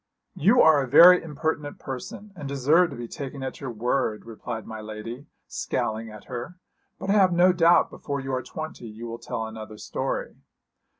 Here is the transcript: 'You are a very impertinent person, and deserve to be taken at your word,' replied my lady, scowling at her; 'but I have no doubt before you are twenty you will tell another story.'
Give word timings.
'You 0.33 0.63
are 0.63 0.81
a 0.81 0.87
very 0.87 1.21
impertinent 1.21 1.77
person, 1.77 2.33
and 2.35 2.47
deserve 2.47 2.89
to 2.89 2.95
be 2.95 3.07
taken 3.07 3.43
at 3.43 3.61
your 3.61 3.69
word,' 3.69 4.25
replied 4.25 4.65
my 4.65 4.81
lady, 4.81 5.27
scowling 5.47 6.09
at 6.09 6.23
her; 6.25 6.57
'but 6.97 7.11
I 7.11 7.13
have 7.13 7.31
no 7.31 7.53
doubt 7.53 7.91
before 7.91 8.19
you 8.19 8.33
are 8.33 8.41
twenty 8.41 8.87
you 8.87 9.05
will 9.05 9.19
tell 9.19 9.45
another 9.45 9.77
story.' 9.77 10.37